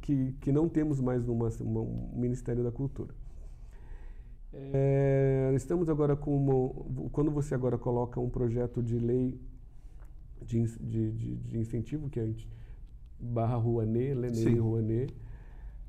[0.00, 3.14] que, que não temos mais uma, uma, um Ministério da Cultura.
[4.52, 9.40] É, estamos agora com uma, quando você agora coloca um projeto de lei
[10.42, 12.28] de, de, de, de incentivo que é
[13.18, 15.14] barra Rouanet, Lenê Rouanet,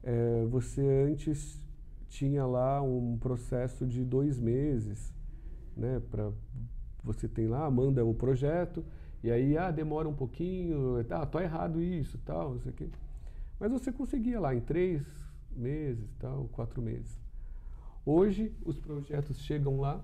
[0.04, 1.60] é, você antes
[2.08, 5.13] tinha lá um processo de dois meses,
[5.75, 6.01] né?
[6.10, 6.31] Para
[7.03, 8.84] você tem lá, manda o projeto
[9.23, 12.89] e aí ah demora um pouquinho, tá, tô errado isso, tal, não sei o quê.
[13.60, 15.03] Mas você conseguia lá em três
[15.51, 17.19] meses, tal, quatro meses.
[18.05, 20.03] Hoje os projetos chegam lá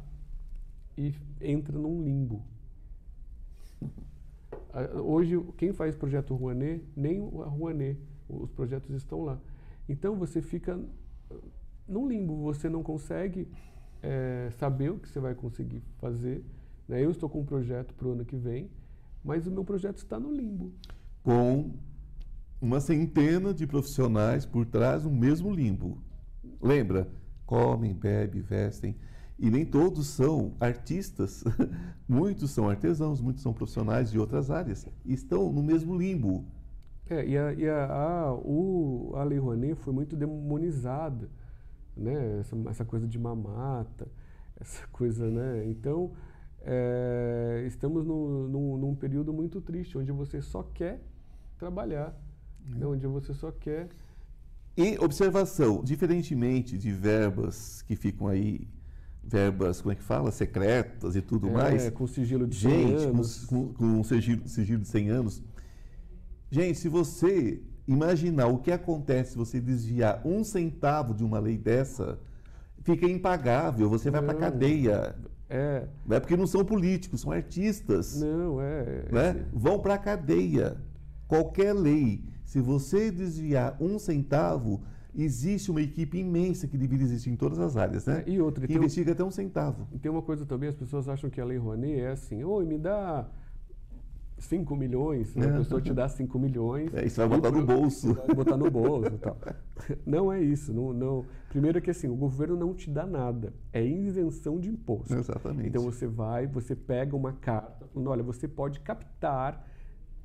[0.97, 2.43] e entram num limbo.
[5.03, 7.99] Hoje, quem faz projeto Rouanet, nem a Rouanet,
[8.29, 9.39] os projetos estão lá.
[9.89, 10.79] Então você fica
[11.87, 13.47] num limbo, você não consegue
[14.07, 16.43] é, saber o que você vai conseguir fazer.
[16.87, 17.03] Né?
[17.03, 18.69] Eu estou com um projeto para o ano que vem,
[19.23, 20.71] mas o meu projeto está no limbo.
[21.21, 21.71] Com
[22.61, 26.01] uma centena de profissionais por trás do mesmo limbo.
[26.61, 27.09] Lembra?
[27.45, 28.95] Comem, bebem, vestem.
[29.37, 31.43] E nem todos são artistas,
[32.07, 34.87] muitos são artesãos, muitos são profissionais de outras áreas.
[35.05, 36.45] Estão no mesmo limbo.
[37.09, 41.29] É, e a, e a, a, o, a Lei Rouanet foi muito demonizada,
[41.97, 42.39] né?
[42.39, 44.07] Essa, essa, coisa de mamata,
[44.59, 45.65] essa coisa, né?
[45.65, 46.11] Então,
[46.61, 51.01] é, estamos no, no, num período muito triste, onde você só quer
[51.57, 52.15] trabalhar,
[52.65, 52.85] né?
[52.85, 53.89] onde você só quer...
[54.75, 58.67] E observação, diferentemente de verbas que ficam aí
[59.27, 60.31] verbas, como é que fala?
[60.31, 61.89] Secretas e tudo é, mais.
[61.89, 63.45] com sigilo de gente, 100 anos.
[63.45, 65.43] Com, com um sigilo, sigilo de 100 anos.
[66.49, 71.57] Gente, se você imaginar o que acontece se você desviar um centavo de uma lei
[71.57, 72.19] dessa,
[72.83, 75.15] fica impagável, você vai para cadeia.
[75.49, 75.87] É.
[76.09, 78.19] é porque não são políticos, são artistas.
[78.19, 79.05] Não, é.
[79.11, 79.45] Né?
[79.53, 80.77] Vão para cadeia.
[81.27, 84.81] Qualquer lei, se você desviar um centavo,
[85.15, 88.23] existe uma equipe imensa que deveria existir em todas as áreas, né?
[88.25, 89.87] É, e outra, que investiga um, até um centavo.
[90.01, 92.77] Tem uma coisa também, as pessoas acham que a Lei Rouanet é assim, oi, me
[92.77, 93.27] dá
[94.37, 95.47] 5 milhões, né?
[95.47, 96.93] a pessoa te dá 5 milhões.
[96.93, 98.13] É, isso vai botar no bolso.
[98.13, 99.37] Vai botar no bolso e tal.
[100.05, 100.73] Não é isso.
[100.73, 101.25] Não, não.
[101.49, 103.53] Primeiro é que assim, o governo não te dá nada.
[103.71, 105.13] É isenção de imposto.
[105.15, 105.69] Exatamente.
[105.69, 109.65] Então você vai, você pega uma carta falando, olha, você pode captar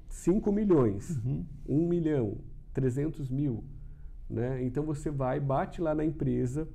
[0.09, 1.44] 5 milhões, uhum.
[1.66, 2.38] 1 milhão,
[2.75, 3.64] 300 mil.
[4.29, 4.62] Né?
[4.64, 6.68] Então você vai, bate lá na empresa,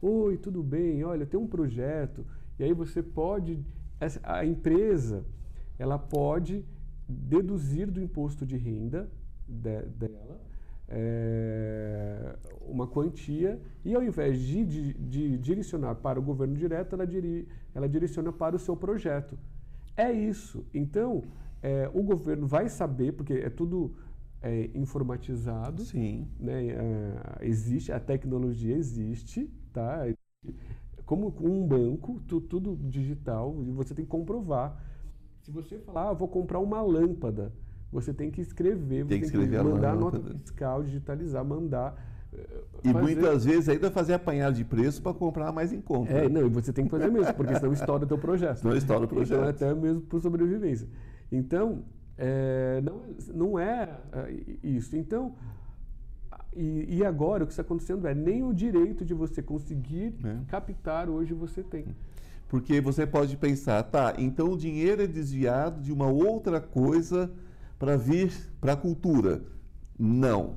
[0.00, 2.26] oi, tudo bem, olha, tem um projeto,
[2.58, 3.64] e aí você pode,
[4.22, 5.24] a empresa,
[5.78, 6.64] ela pode
[7.12, 9.10] deduzir do imposto de renda
[9.46, 10.40] de, dela
[10.94, 12.36] é,
[12.68, 17.48] uma quantia e ao invés de, de, de, direcionar para o governo direto, ela, diri,
[17.74, 19.38] ela direciona para o seu projeto.
[19.96, 20.64] É isso.
[20.74, 21.22] Então,
[21.62, 23.94] é, o governo vai saber, porque é tudo
[24.42, 25.82] é, informatizado.
[25.82, 26.28] Sim.
[26.38, 26.76] Né?
[27.40, 30.04] Existe, a tecnologia existe, tá?
[31.06, 34.91] Como um banco, tu, tudo digital, e você tem que comprovar.
[35.42, 37.52] Se você falar, ah, vou comprar uma lâmpada,
[37.90, 41.94] você tem que escrever, tem que escrever tem que mandar a nota fiscal, digitalizar, mandar.
[42.82, 43.02] E fazer...
[43.02, 46.12] muitas vezes ainda fazer apanhado de preço para comprar mais em conta.
[46.12, 48.64] É, não, e você tem que fazer mesmo, porque senão estoura o teu projeto.
[48.64, 49.38] Não estoura o projeto.
[49.38, 50.88] Então, até mesmo por sobrevivência.
[51.30, 51.84] Então,
[52.16, 53.02] é, não,
[53.34, 54.96] não é, é isso.
[54.96, 55.34] Então,
[56.54, 60.38] e, e, agora o que está acontecendo é nem o direito de você conseguir é.
[60.48, 61.86] captar hoje você tem.
[62.52, 67.32] Porque você pode pensar, tá, então o dinheiro é desviado de uma outra coisa
[67.78, 69.42] para vir para a cultura.
[69.98, 70.56] Não.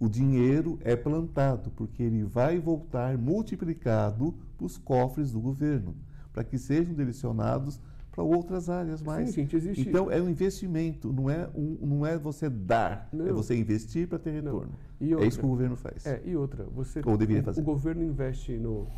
[0.00, 5.94] O dinheiro é plantado, porque ele vai voltar multiplicado para os cofres do governo,
[6.32, 9.28] para que sejam direcionados para outras áreas mais.
[9.28, 9.88] Sim, gente, existe...
[9.88, 13.28] Então é um investimento, não é, um, não é você dar, é não.
[13.28, 14.72] é você investir para ter retorno.
[15.00, 16.04] Outra, é isso que o governo faz.
[16.04, 17.60] É, e outra, você ou deveria fazer.
[17.60, 18.88] O governo investe no,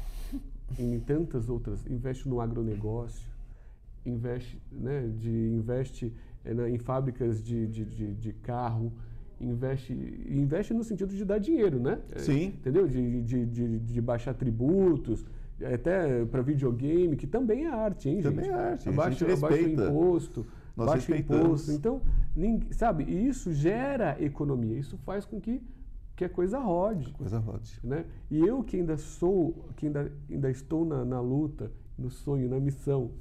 [0.78, 3.28] em tantas outras, investe no agronegócio,
[4.04, 6.12] investe, né, de, investe
[6.44, 8.92] é, em fábricas de, de, de, de carro,
[9.40, 9.92] investe
[10.28, 11.98] investe no sentido de dar dinheiro, né?
[12.16, 12.46] Sim.
[12.46, 12.86] Entendeu?
[12.86, 15.24] De, de, de, de baixar tributos,
[15.64, 18.52] até para videogame, que também é arte, hein, também gente?
[18.52, 18.88] Também é arte.
[18.88, 21.72] Abaixa, abaixa o imposto, Nós baixa o imposto.
[21.72, 22.00] Então,
[22.34, 25.62] ninguém, sabe, e isso gera economia, isso faz com que,
[26.20, 27.10] que a coisa rode.
[27.14, 27.80] A coisa rode.
[27.82, 28.04] Né?
[28.30, 32.60] E eu que ainda sou, que ainda, ainda estou na, na luta, no sonho, na
[32.60, 33.12] missão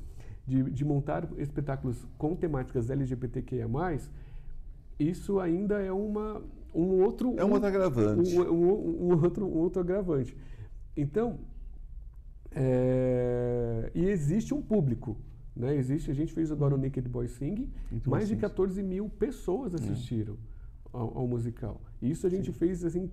[0.45, 3.69] de, de montar espetáculos com temáticas LGBTQIA+,
[4.99, 6.43] isso ainda é uma,
[6.75, 7.35] um outro...
[7.37, 8.37] É um, um outro agravante.
[8.37, 10.35] Um, um, um, outro, um outro agravante.
[10.97, 11.39] Então,
[12.51, 15.15] é, e existe um público.
[15.55, 15.73] Né?
[15.77, 16.83] Existe, a gente fez agora o uhum.
[16.83, 17.71] Naked Boy Sing,
[18.05, 20.48] mais de 14 mil pessoas assistiram é.
[20.91, 21.81] Ao, ao, musical.
[22.01, 22.57] Isso a gente Sim.
[22.57, 23.09] fez assim.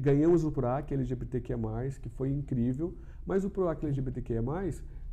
[0.00, 1.56] Ganhamos o PROAC LGBTQIA,
[2.02, 4.42] que foi incrível, mas o PROAC LGBTQIA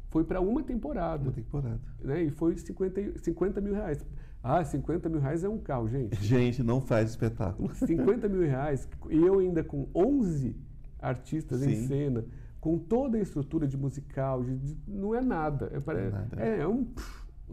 [0.10, 1.24] foi para uma temporada.
[1.24, 1.80] Uma temporada.
[2.02, 2.24] Né?
[2.24, 4.04] E foi 50, 50 mil reais.
[4.42, 6.16] Ah, 50 mil reais é um carro, gente.
[6.24, 7.74] Gente, não faz espetáculo.
[7.76, 10.56] 50 mil reais, e eu ainda com 11
[11.00, 11.72] artistas Sim.
[11.72, 12.26] em cena,
[12.60, 15.72] com toda a estrutura de musical, de, de, não é nada.
[15.72, 16.28] É, é, nada.
[16.38, 16.88] é, é um.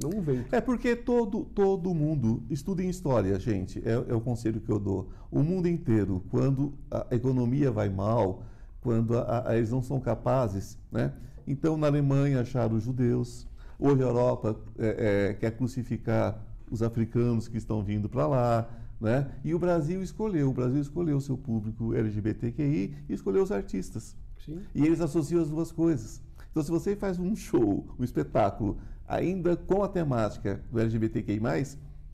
[0.02, 0.10] Não.
[0.50, 3.80] É porque todo, todo mundo estuda em história, gente.
[3.84, 5.10] É, é, o conselho que eu dou.
[5.30, 8.44] O mundo inteiro, quando a economia vai mal,
[8.80, 11.12] quando a, a, eles não são capazes, né?
[11.46, 13.46] Então, na Alemanha acharam os judeus.
[13.78, 18.68] Hoje a Europa é, é, quer crucificar os africanos que estão vindo para lá,
[19.00, 19.30] né?
[19.44, 24.16] E o Brasil escolheu, o Brasil escolheu seu público LGBTQI e escolheu os artistas.
[24.44, 24.60] Sim.
[24.74, 26.20] E eles associam as duas coisas.
[26.50, 28.78] Então, se você faz um show, um espetáculo,
[29.14, 31.40] ainda com a temática do LGBTQI+,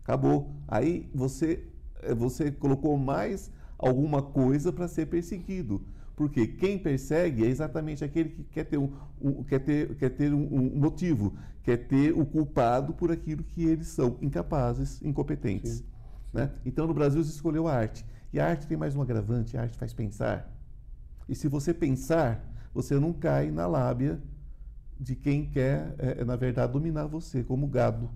[0.03, 0.55] acabou.
[0.69, 1.67] Aí você,
[2.03, 5.83] eh, você colocou mais alguma coisa para ser perseguido.
[6.15, 10.35] Porque quem persegue é exatamente aquele que quer ter um, um quer ter, quer ter
[10.35, 11.33] um, um, motivo,
[11.63, 15.79] quer ter o culpado por aquilo que eles são, incapazes, incompetentes.
[15.79, 15.85] Sim.
[16.33, 16.51] Né?
[16.67, 18.05] Então, no Brasil, se escolheu a arte.
[18.33, 20.55] E a arte tem mais um agravante, a arte faz pensar.
[21.27, 24.21] E se você pensar, você não cai na lábia
[25.01, 28.11] de quem quer, é, na verdade, dominar você, como gado.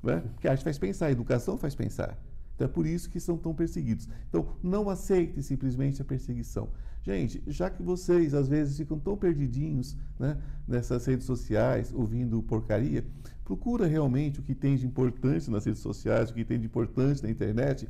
[0.00, 0.22] Né?
[0.34, 2.16] Porque a arte faz pensar, a educação faz pensar.
[2.54, 4.08] Então é por isso que são tão perseguidos.
[4.28, 6.68] Então não aceitem simplesmente a perseguição.
[7.02, 13.04] Gente, já que vocês às vezes ficam tão perdidinhos né, nessas redes sociais, ouvindo porcaria,
[13.44, 17.22] procura realmente o que tem de importante nas redes sociais, o que tem de importante
[17.22, 17.88] na internet,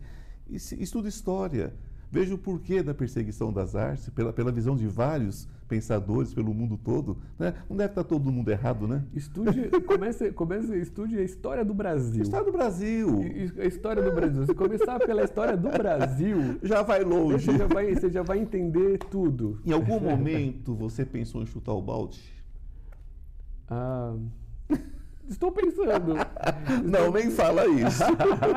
[0.48, 1.72] e estuda história.
[2.14, 6.78] Veja o porquê da perseguição das artes, pela, pela visão de vários pensadores pelo mundo
[6.78, 7.16] todo.
[7.36, 7.52] Né?
[7.68, 9.02] Não deve estar todo mundo errado, né?
[9.12, 12.20] Estude, comece, comece, estude a história do Brasil.
[12.20, 13.20] A história do Brasil.
[13.58, 14.46] A história do Brasil.
[14.46, 16.60] Se começar pela história do Brasil...
[16.62, 17.46] Já vai longe.
[17.46, 19.58] Você já vai, você já vai entender tudo.
[19.66, 22.22] Em algum momento você pensou em chutar o balde?
[23.68, 24.14] Ah...
[25.28, 26.14] Estou pensando.
[26.84, 28.02] Não, nem fala isso.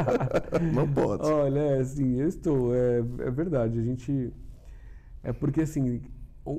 [0.73, 1.25] não pode.
[1.25, 2.75] Olha, é, assim, eu estou.
[2.75, 3.79] É, é verdade.
[3.79, 4.33] A gente.
[5.23, 6.01] É porque, assim,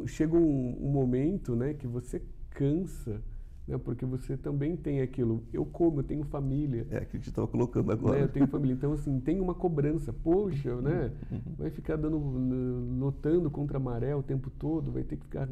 [0.06, 3.20] chega um, um, momento né, que você cansa.
[3.66, 5.44] Né, porque você também tem aquilo.
[5.52, 6.86] Eu como, eu tenho família.
[6.90, 8.18] É, que a gente estava colocando agora.
[8.18, 8.74] Né, eu tenho família.
[8.74, 10.12] Então, assim, tem uma cobrança.
[10.12, 11.12] Poxa, né?
[11.30, 11.54] Uhum.
[11.58, 15.48] Vai ficar dando, lutando contra a maré o tempo todo, vai ter que ficar.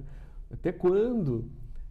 [0.51, 1.45] Até quando?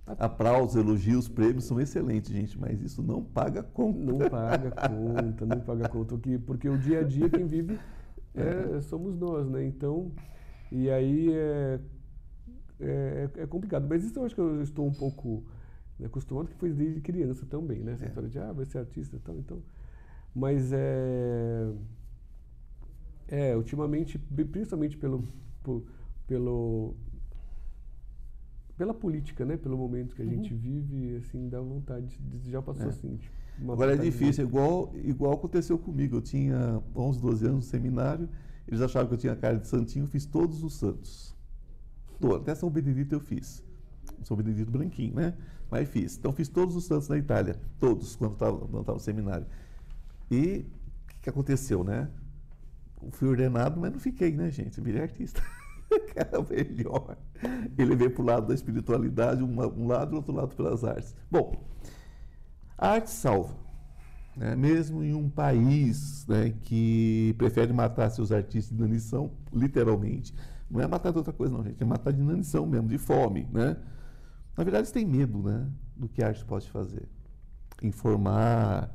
[0.08, 4.00] Aplausos, elogios, prêmios são excelentes, gente, mas isso não paga conta.
[4.00, 6.10] Não paga conta, não paga conta.
[6.10, 7.80] Porque, porque o dia a dia quem vive
[8.36, 9.66] é, somos nós, né?
[9.66, 10.12] Então,
[10.72, 11.80] e aí é,
[12.80, 13.88] é, é, complicado.
[13.90, 15.44] Mas isso eu acho que eu estou um pouco
[15.98, 17.94] né, acostumado, que foi desde criança também, né?
[17.94, 18.08] Essa é.
[18.08, 19.64] história de, ah, vai ser artista e tal, então...
[20.36, 21.72] Mas é...
[23.28, 25.28] É, ultimamente, principalmente pelo,
[25.64, 25.84] por,
[26.28, 26.96] pelo
[28.78, 29.58] pela política, né?
[29.58, 30.60] Pelo momento que a gente uhum.
[30.60, 32.20] vive, assim, dá vontade.
[32.46, 32.90] Já passou é.
[32.90, 33.18] assim.
[33.18, 36.18] Tipo, Agora é difícil, igual, igual aconteceu comigo.
[36.18, 38.30] Eu tinha 11, 12 anos no seminário,
[38.68, 41.34] eles achavam que eu tinha cara de santinho, eu fiz todos os santos.
[42.20, 43.64] Todo, até São Benedito eu fiz.
[44.24, 45.34] São Benedito branquinho, né?
[45.72, 46.18] Mas fiz.
[46.18, 49.46] Então fiz todos os santos na Itália, todos, quando estava no seminário.
[50.30, 50.66] E
[51.06, 52.10] o que, que aconteceu, né?
[53.12, 54.78] fui ordenado, mas não fiquei, né, gente?
[54.78, 55.42] Eu virei artista.
[56.16, 57.18] era melhor.
[57.78, 61.16] Ele veio para o lado da espiritualidade, um lado e outro lado pelas artes.
[61.30, 61.64] Bom,
[62.78, 63.56] a arte salva.
[64.36, 64.56] Né?
[64.56, 70.34] Mesmo em um país né, que prefere matar seus artistas de inanição, literalmente.
[70.70, 71.82] Não é matar de outra coisa, não, gente.
[71.82, 73.48] É matar de inanição mesmo, de fome.
[73.52, 73.78] Né?
[74.58, 77.08] Na verdade, eles têm medo né, do que a arte pode fazer.
[77.82, 78.90] Informar,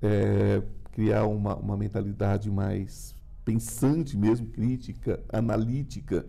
[0.00, 6.26] é, criar uma, uma mentalidade mais pensante mesmo, crítica, analítica.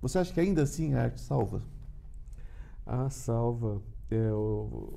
[0.00, 1.62] Você acha que ainda assim a arte salva?
[2.86, 3.82] Ah, salva.
[4.10, 4.32] É,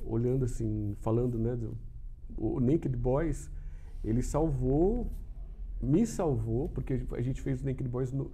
[0.06, 1.78] olhando assim, falando, né, do,
[2.38, 3.52] o Naked Boys,
[4.04, 5.12] ele salvou,
[5.82, 8.32] me salvou, porque a gente fez o Naked Boys no,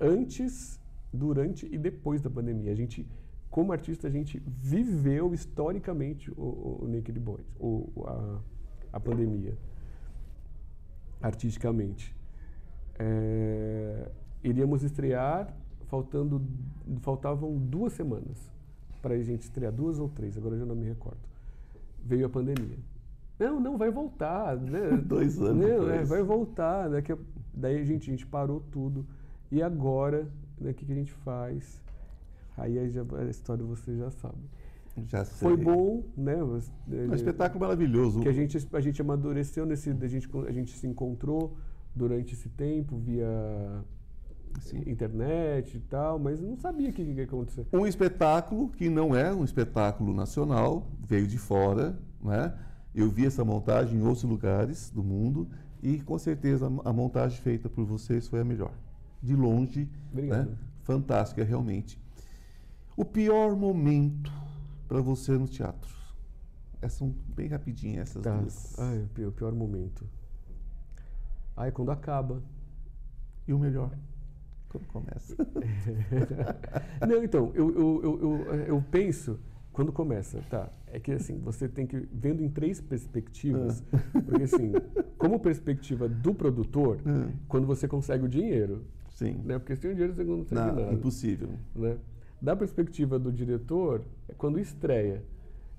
[0.00, 0.80] antes,
[1.12, 2.72] durante e depois da pandemia.
[2.72, 3.08] A gente,
[3.50, 8.40] como artista, a gente viveu historicamente o, o Naked Boys, o, a,
[8.92, 9.56] a pandemia,
[11.22, 12.14] artisticamente.
[12.98, 14.10] É,
[14.42, 15.54] iríamos estrear,
[15.88, 16.42] faltando,
[17.00, 18.50] faltavam duas semanas
[19.00, 21.20] para a gente estrear, duas ou três, agora eu já não me recordo.
[22.04, 22.78] Veio a pandemia.
[23.38, 24.56] Não, não, vai voltar.
[24.56, 24.96] Né?
[25.04, 25.66] Dois anos.
[25.66, 26.88] Não, é, vai voltar.
[26.88, 27.02] Né?
[27.02, 27.16] Que,
[27.52, 29.06] daí a gente, a gente parou tudo.
[29.50, 30.26] E agora,
[30.58, 31.80] né, o que, que a gente faz?
[32.56, 34.38] Aí a, a história você já sabe.
[35.08, 35.48] Já sei.
[35.48, 36.36] Foi bom, né?
[36.42, 38.20] Um espetáculo maravilhoso.
[38.20, 39.90] Que a gente, a gente amadureceu nesse.
[39.90, 41.54] A gente, a gente se encontrou
[41.94, 43.28] durante esse tempo via
[44.60, 44.82] Sim.
[44.86, 47.66] internet e tal, mas não sabia o que, que ia acontecer.
[47.72, 52.52] Um espetáculo que não é um espetáculo nacional, veio de fora, né?
[52.94, 55.48] Eu vi essa montagem em outros lugares do mundo
[55.82, 58.72] e com certeza a montagem feita por vocês foi a melhor.
[59.22, 60.48] De longe, né?
[60.82, 62.00] fantástica, realmente.
[62.96, 64.32] O pior momento
[64.88, 65.94] para você no teatro?
[66.80, 68.36] Essas são bem rapidinhas essas Tá.
[68.38, 68.78] duas.
[68.78, 70.06] Ai, o pi- o pior momento.
[71.56, 72.42] Ai, quando acaba.
[73.48, 73.90] E o melhor?
[74.68, 75.36] Quando começa.
[77.06, 79.38] Não, então, eu, eu, eu, eu, penso,
[79.72, 80.70] quando começa, tá?
[80.86, 83.82] É que assim, você tem que, vendo em três perspectivas,
[84.26, 84.72] porque assim,
[85.18, 89.40] como perspectiva do produtor, Ah, quando você consegue o dinheiro, Sim.
[89.44, 89.58] né?
[89.58, 90.92] Porque sem o dinheiro você não consegue Não, nada.
[90.92, 91.48] impossível.
[91.74, 91.96] né?
[92.40, 95.22] Da perspectiva do diretor, é quando estreia.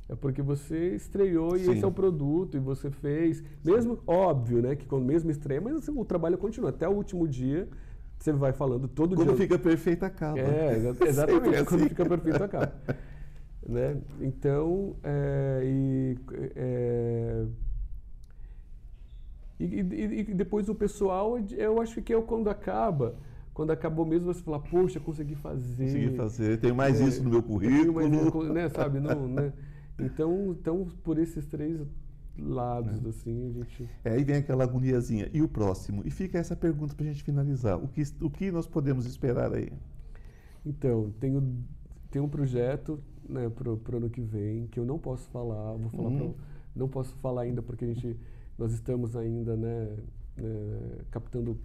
[0.09, 1.71] É porque você estreou e Sim.
[1.73, 3.43] esse é o produto e você fez.
[3.63, 4.73] Mesmo, óbvio, né?
[4.75, 6.69] Que quando mesmo estreia, mas assim, o trabalho continua.
[6.69, 7.67] Até o último dia,
[8.19, 9.37] você vai falando todo Quando dia.
[9.37, 10.39] fica perfeito, acaba.
[10.39, 11.63] É, exa- Sempre exatamente.
[11.65, 11.89] Quando assim.
[11.89, 12.73] fica perfeito, acaba.
[13.67, 13.97] né?
[14.21, 16.17] Então, é, e,
[16.55, 17.45] é,
[19.59, 23.15] e, e- e depois o pessoal, eu acho que é quando acaba.
[23.53, 25.85] Quando acabou mesmo, você fala, poxa, consegui fazer.
[25.85, 26.59] Consegui fazer.
[26.59, 27.93] Tenho mais É, isso no meu tenho currículo.
[27.95, 28.99] mais né, sabe?
[28.99, 29.51] Não, né?
[29.99, 31.79] Então, então, por esses três
[32.39, 33.89] lados, assim, a gente...
[34.03, 35.29] É, aí vem aquela agoniazinha.
[35.33, 36.01] E o próximo?
[36.05, 37.77] E fica essa pergunta para a gente finalizar.
[37.83, 39.71] O que, o que nós podemos esperar aí?
[40.65, 41.55] Então, tenho,
[42.11, 45.89] tenho um projeto né, pro, pro ano que vem que eu não posso falar, vou
[45.89, 46.33] falar Hum.
[46.33, 46.43] pra-
[46.75, 48.15] não posso falar ainda porque a gente,
[48.57, 49.89] nós estamos ainda né,
[50.37, 51.57] né, captando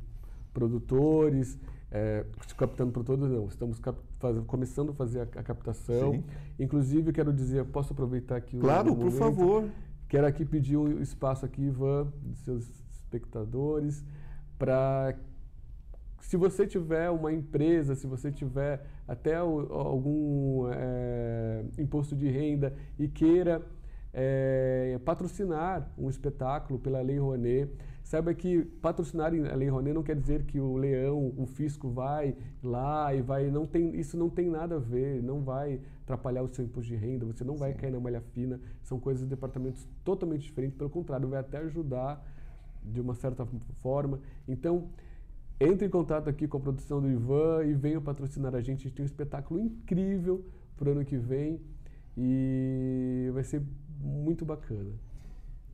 [0.55, 1.59] produtores,
[1.91, 2.25] é,
[2.57, 3.81] captando produtores não, estamos
[4.19, 6.13] faz- começando a fazer a, a captação.
[6.15, 6.25] Sim.
[6.59, 9.19] Inclusive, eu quero dizer, posso aproveitar aqui o Claro, o por momento?
[9.19, 9.65] favor.
[10.13, 14.05] Quero aqui pedir um espaço aqui, Ivan, dos seus espectadores,
[14.59, 15.15] para
[16.21, 22.75] se você tiver uma empresa, se você tiver até o- algum eh, imposto de renda
[22.99, 23.63] e queira
[24.13, 27.73] eh, patrocinar um espetáculo pela Lei Rouanet,
[28.03, 32.37] saiba que patrocinar a Lei Rouanet não quer dizer que o leão, o fisco vai
[32.63, 36.49] lá e vai, não tem, isso não tem nada a ver, não vai atrapalhar o
[36.49, 37.79] seu imposto de renda, você não vai Sim.
[37.79, 42.23] cair na malha fina, são coisas de departamentos totalmente diferentes, pelo contrário, vai até ajudar
[42.83, 43.47] de uma certa
[43.81, 44.21] forma.
[44.49, 44.89] Então,
[45.61, 48.81] entre em contato aqui com a produção do Ivan e venham patrocinar a gente.
[48.81, 50.45] A gente tem um espetáculo incrível
[50.77, 51.61] para o ano que vem
[52.17, 53.63] e vai ser
[54.01, 54.91] muito bacana.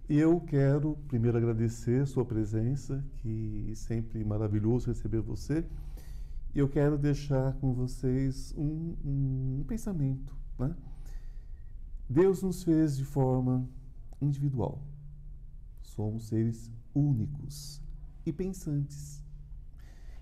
[0.09, 5.63] Eu quero primeiro agradecer sua presença, que sempre maravilhoso receber você.
[6.55, 10.35] Eu quero deixar com vocês um, um pensamento.
[10.59, 10.75] Né?
[12.09, 13.69] Deus nos fez de forma
[14.19, 14.83] individual.
[15.83, 17.83] Somos seres únicos
[18.25, 19.23] e pensantes.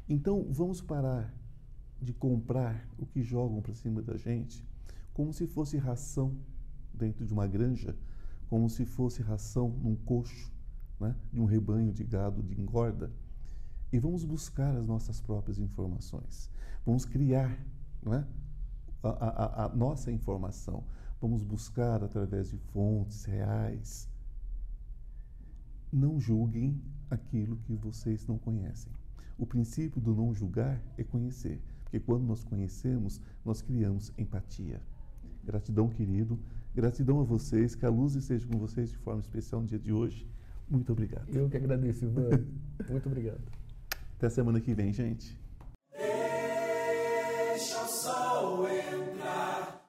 [0.09, 1.33] Então vamos parar
[2.03, 4.67] de comprar o que jogam para cima da gente
[5.15, 6.37] como se fosse ração
[6.93, 7.97] dentro de uma granja,
[8.49, 10.53] como se fosse ração num coxo,
[11.01, 13.13] né, de um rebanho de gado de engorda.
[13.93, 16.51] E vamos buscar as nossas próprias informações.
[16.85, 17.59] Vamos criar
[18.03, 18.27] não é,
[19.03, 20.85] a, a- a nossa informação.
[21.21, 24.09] Vamos buscar através de fontes reais.
[25.93, 26.81] Não julguem
[27.11, 28.93] aquilo que vocês não conhecem.
[29.39, 34.81] O princípio do não julgar é conhecer, porque quando nós conhecemos, nós criamos empatia.
[35.45, 36.39] Gratidão, querido.
[36.77, 37.75] Gratidão a vocês.
[37.75, 40.29] Que a luz esteja com vocês de forma especial no dia de hoje.
[40.69, 41.27] Muito obrigado.
[41.35, 42.29] Eu que agradeço, Ivan.
[42.91, 43.41] muito obrigado.
[44.19, 45.35] Até semana que vem, gente.
[47.55, 49.86] Deixa o sol entrar.